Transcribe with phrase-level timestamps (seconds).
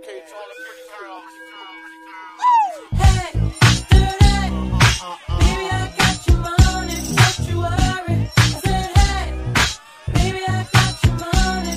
[0.00, 1.32] dedicate to all the pretty girls.
[2.92, 3.28] Hey.
[5.38, 8.16] Baby, I got your money, don't you worry.
[8.36, 9.26] I said, hey,
[10.12, 11.74] baby, I got your money.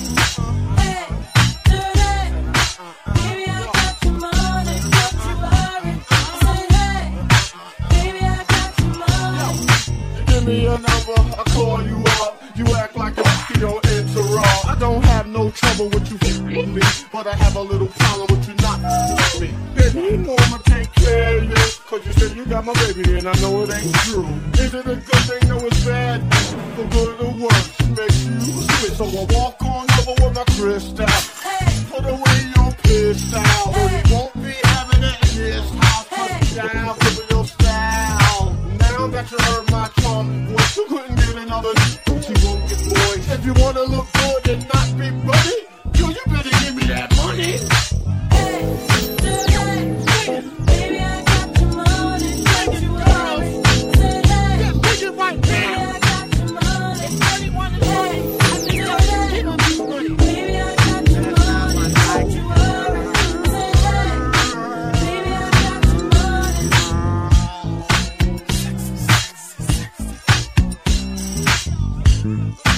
[0.78, 1.02] Hey.
[3.14, 5.92] Baby, I got your money, don't you worry.
[6.10, 7.02] I said, hey,
[7.90, 10.26] baby, I got your money.
[10.26, 12.41] Give me your number, I call you up.
[12.54, 14.66] You act like a mosquito interrupt.
[14.66, 18.26] I don't have no trouble with you with me, but I have a little problem
[18.28, 19.50] with you not with me.
[19.74, 21.54] Baby, you know I'ma take care of you,
[21.86, 24.28] cause you said you got my baby and I know it ain't true.
[24.60, 25.48] Is it a good thing?
[25.48, 26.20] No, it's bad.
[26.76, 28.96] For good or worse, makes you switch.
[29.00, 31.06] So I walk on over with my crystal.
[31.06, 33.40] Hey, Put away your pistol.
[33.40, 36.06] You won't be having it in this house.
[36.08, 36.96] Put down,
[37.30, 38.52] your style.
[38.78, 40.51] Now that you heard my charm
[43.44, 45.56] If you wanna look good and not be funny,
[45.98, 47.58] yo, you better give me that money.
[72.24, 72.71] hey,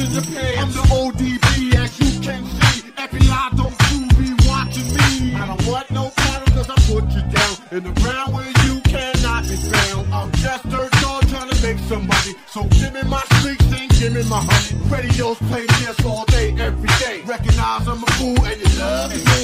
[0.00, 2.92] I'm the ODB, as you can see.
[2.92, 5.34] FBI don't you be watching me.
[5.34, 8.80] I don't want no problem, cause I put you down in the ground where you
[8.82, 10.14] cannot be found.
[10.14, 12.36] I'm just dirt dog trying to make some money.
[12.46, 14.78] So give me my streaks and give me my honey.
[14.88, 17.22] Radios play this all day, every day.
[17.26, 19.37] Recognize I'm a fool and you love me.